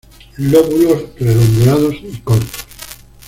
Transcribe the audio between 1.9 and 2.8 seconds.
y cortos.